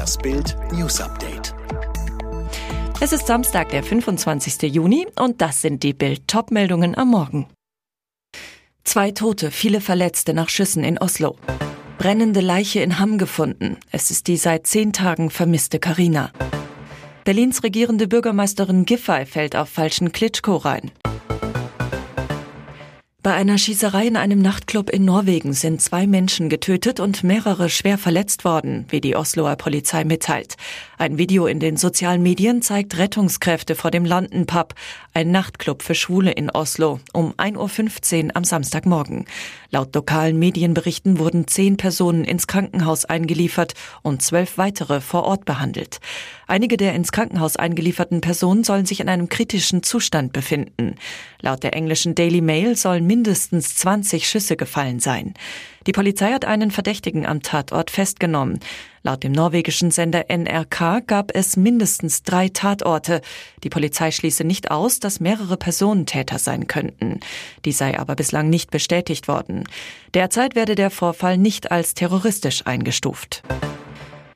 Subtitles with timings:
[0.00, 1.54] Das Bild News Update.
[3.02, 4.72] Es ist Samstag, der 25.
[4.74, 7.48] Juni und das sind die Bild Topmeldungen am Morgen.
[8.82, 11.36] Zwei Tote, viele Verletzte nach Schüssen in Oslo.
[11.98, 13.76] Brennende Leiche in Hamm gefunden.
[13.92, 16.32] Es ist die seit zehn Tagen vermisste Karina.
[17.24, 20.92] Berlins regierende Bürgermeisterin Giffey fällt auf falschen Klitschko rein.
[23.22, 27.98] Bei einer Schießerei in einem Nachtclub in Norwegen sind zwei Menschen getötet und mehrere schwer
[27.98, 30.56] verletzt worden, wie die Osloer Polizei mitteilt.
[31.00, 34.74] Ein Video in den sozialen Medien zeigt Rettungskräfte vor dem Landenpub,
[35.14, 39.24] ein Nachtclub für Schwule in Oslo, um 1.15 Uhr am Samstagmorgen.
[39.70, 43.72] Laut lokalen Medienberichten wurden zehn Personen ins Krankenhaus eingeliefert
[44.02, 46.00] und zwölf weitere vor Ort behandelt.
[46.46, 50.96] Einige der ins Krankenhaus eingelieferten Personen sollen sich in einem kritischen Zustand befinden.
[51.40, 55.32] Laut der englischen Daily Mail sollen mindestens 20 Schüsse gefallen sein.
[55.90, 58.60] Die Polizei hat einen Verdächtigen am Tatort festgenommen.
[59.02, 63.22] Laut dem norwegischen Sender NRK gab es mindestens drei Tatorte.
[63.64, 67.18] Die Polizei schließe nicht aus, dass mehrere Personen Täter sein könnten.
[67.64, 69.64] Die sei aber bislang nicht bestätigt worden.
[70.14, 73.42] Derzeit werde der Vorfall nicht als terroristisch eingestuft.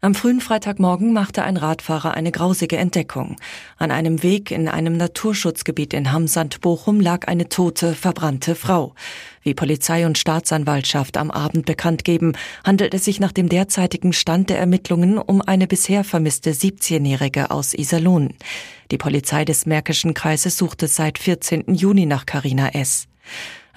[0.00, 3.34] Am frühen Freitagmorgen machte ein Radfahrer eine grausige Entdeckung.
[3.78, 8.94] An einem Weg in einem Naturschutzgebiet in Hamsand-Bochum lag eine tote, verbrannte Frau.
[9.42, 14.50] Wie Polizei und Staatsanwaltschaft am Abend bekannt geben, handelt es sich nach dem derzeitigen Stand
[14.50, 18.34] der Ermittlungen um eine bisher vermisste 17-Jährige aus Iserlohn.
[18.92, 21.74] Die Polizei des Märkischen Kreises suchte seit 14.
[21.74, 23.08] Juni nach Carina S.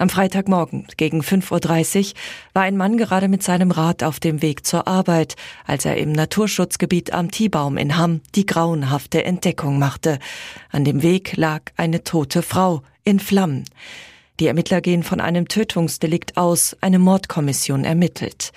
[0.02, 2.14] Am Freitagmorgen gegen 5.30 Uhr
[2.54, 6.10] war ein Mann gerade mit seinem Rad auf dem Weg zur Arbeit, als er im
[6.10, 10.18] Naturschutzgebiet am Tiebaum in Hamm die grauenhafte Entdeckung machte.
[10.72, 13.64] An dem Weg lag eine tote Frau in Flammen.
[14.40, 18.50] Die Ermittler gehen von einem Tötungsdelikt aus, eine Mordkommission ermittelt.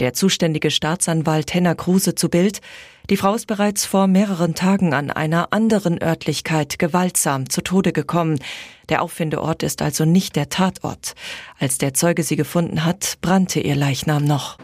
[0.00, 2.62] Der zuständige Staatsanwalt Henner Kruse zu Bild,
[3.08, 8.40] die Frau ist bereits vor mehreren Tagen an einer anderen Örtlichkeit gewaltsam zu Tode gekommen.
[8.88, 11.14] Der Auffindeort ist also nicht der Tatort.
[11.58, 14.58] Als der Zeuge sie gefunden hat, brannte ihr Leichnam noch.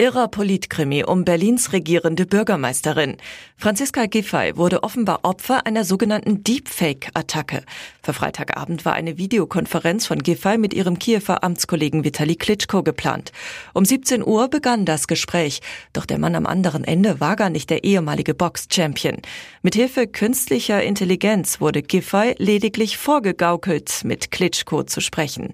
[0.00, 3.18] Irrer Politkrimi um Berlins regierende Bürgermeisterin.
[3.58, 7.64] Franziska Giffey wurde offenbar Opfer einer sogenannten Deepfake-Attacke.
[8.02, 13.32] Für Freitagabend war eine Videokonferenz von Giffey mit ihrem Kiewer Amtskollegen Vitali Klitschko geplant.
[13.74, 15.60] Um 17 Uhr begann das Gespräch,
[15.92, 19.18] doch der Mann am anderen Ende war gar nicht der ehemalige Box-Champion.
[19.60, 25.52] Mithilfe künstlicher Intelligenz wurde Giffey lediglich vorgegaukelt, mit Klitschko zu sprechen.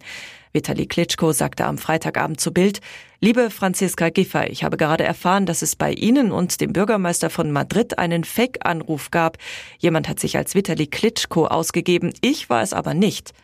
[0.57, 2.81] Vitali Klitschko sagte am Freitagabend zu Bild,
[3.21, 7.53] Liebe Franziska Giffey, ich habe gerade erfahren, dass es bei Ihnen und dem Bürgermeister von
[7.53, 9.37] Madrid einen Fake-Anruf gab.
[9.79, 13.35] Jemand hat sich als Vitali Klitschko ausgegeben, ich war es aber nicht.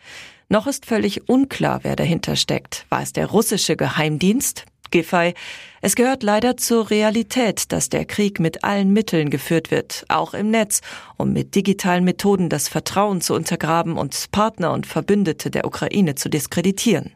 [0.48, 2.86] Noch ist völlig unklar, wer dahinter steckt.
[2.88, 4.64] War es der russische Geheimdienst?
[4.92, 5.34] Giffey.
[5.80, 10.52] Es gehört leider zur Realität, dass der Krieg mit allen Mitteln geführt wird, auch im
[10.52, 10.80] Netz,
[11.16, 16.28] um mit digitalen Methoden das Vertrauen zu untergraben und Partner und Verbündete der Ukraine zu
[16.28, 17.12] diskreditieren.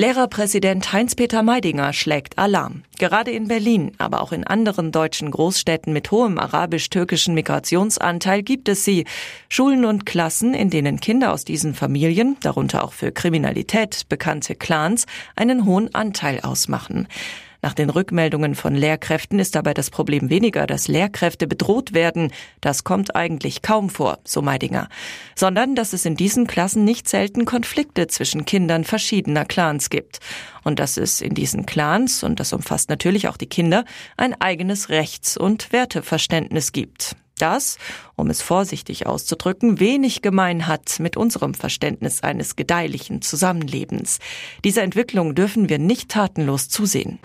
[0.00, 2.84] Lehrerpräsident Heinz-Peter Meidinger schlägt Alarm.
[2.98, 8.82] Gerade in Berlin, aber auch in anderen deutschen Großstädten mit hohem arabisch-türkischen Migrationsanteil gibt es
[8.82, 9.04] sie.
[9.50, 15.04] Schulen und Klassen, in denen Kinder aus diesen Familien, darunter auch für Kriminalität bekannte Clans,
[15.36, 17.06] einen hohen Anteil ausmachen.
[17.62, 22.32] Nach den Rückmeldungen von Lehrkräften ist dabei das Problem weniger, dass Lehrkräfte bedroht werden.
[22.60, 24.88] Das kommt eigentlich kaum vor, so Meidinger.
[25.34, 30.20] Sondern, dass es in diesen Klassen nicht selten Konflikte zwischen Kindern verschiedener Clans gibt.
[30.64, 33.84] Und dass es in diesen Clans, und das umfasst natürlich auch die Kinder,
[34.16, 37.78] ein eigenes Rechts- und Werteverständnis gibt das,
[38.16, 44.18] um es vorsichtig auszudrücken, wenig gemein hat mit unserem Verständnis eines gedeihlichen Zusammenlebens.
[44.64, 47.18] Dieser Entwicklung dürfen wir nicht tatenlos zusehen.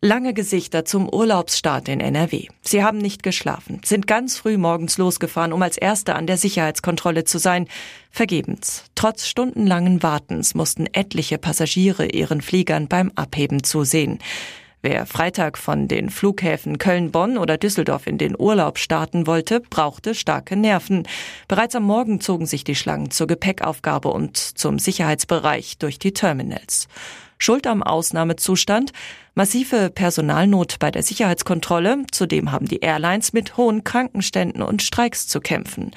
[0.00, 2.46] Lange Gesichter zum Urlaubsstart in NRW.
[2.62, 7.24] Sie haben nicht geschlafen, sind ganz früh morgens losgefahren, um als Erste an der Sicherheitskontrolle
[7.24, 7.66] zu sein.
[8.12, 8.84] Vergebens.
[8.94, 14.20] Trotz stundenlangen Wartens mussten etliche Passagiere ihren Fliegern beim Abheben zusehen.
[14.80, 20.54] Wer Freitag von den Flughäfen Köln-Bonn oder Düsseldorf in den Urlaub starten wollte, brauchte starke
[20.54, 21.08] Nerven.
[21.48, 26.86] Bereits am Morgen zogen sich die Schlangen zur Gepäckaufgabe und zum Sicherheitsbereich durch die Terminals.
[27.38, 28.92] Schuld am Ausnahmezustand,
[29.34, 35.40] massive Personalnot bei der Sicherheitskontrolle, zudem haben die Airlines mit hohen Krankenständen und Streiks zu
[35.40, 35.90] kämpfen.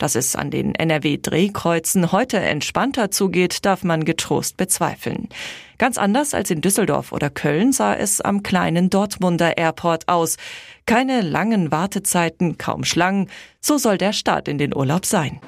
[0.00, 5.28] Dass es an den NRW-Drehkreuzen heute entspannter zugeht, darf man getrost bezweifeln.
[5.76, 10.38] Ganz anders als in Düsseldorf oder Köln sah es am kleinen Dortmunder Airport aus.
[10.86, 13.28] Keine langen Wartezeiten, kaum Schlangen.
[13.60, 15.38] So soll der Start in den Urlaub sein.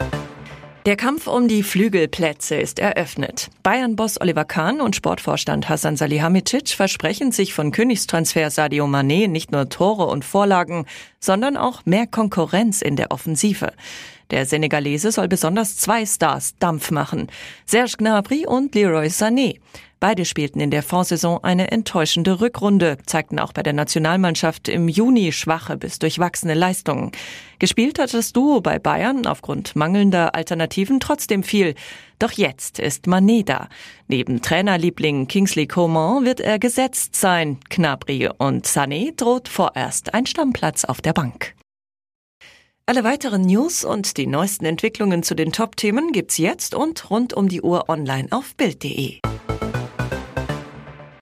[0.85, 3.51] Der Kampf um die Flügelplätze ist eröffnet.
[3.63, 9.69] Bayern-Boss Oliver Kahn und Sportvorstand Hassan Salihamidzic versprechen sich von Königstransfer Sadio Mané nicht nur
[9.69, 10.87] Tore und Vorlagen,
[11.21, 13.73] sondern auch mehr Konkurrenz in der Offensive.
[14.33, 17.29] Der Senegalese soll besonders zwei Stars Dampf machen.
[17.65, 19.61] Serge Gnabry und Leroy Sané.
[20.03, 25.31] Beide spielten in der Vorsaison eine enttäuschende Rückrunde, zeigten auch bei der Nationalmannschaft im Juni
[25.31, 27.13] schwache bis durchwachsene Leistungen.
[27.61, 31.77] Gespielt hat das Duo bei Bayern aufgrund mangelnder Alternativen trotzdem viel.
[32.19, 33.69] Doch jetzt ist Mané da.
[34.09, 37.61] Neben Trainerliebling Kingsley Coman wird er gesetzt sein.
[37.71, 41.55] Knabri und Sané droht vorerst ein Stammplatz auf der Bank.
[42.87, 47.49] Alle weiteren News und die neuesten Entwicklungen zu den Top-Themen gibt's jetzt und rund um
[47.49, 49.21] die Uhr online auf Bild.de.